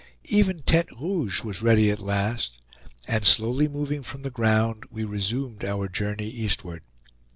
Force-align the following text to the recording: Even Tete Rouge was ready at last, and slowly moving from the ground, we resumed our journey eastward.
Even 0.29 0.63
Tete 0.63 0.89
Rouge 0.99 1.43
was 1.43 1.61
ready 1.61 1.91
at 1.91 1.99
last, 1.99 2.57
and 3.07 3.23
slowly 3.23 3.67
moving 3.67 4.01
from 4.01 4.23
the 4.23 4.31
ground, 4.31 4.83
we 4.89 5.03
resumed 5.03 5.63
our 5.63 5.87
journey 5.87 6.27
eastward. 6.27 6.81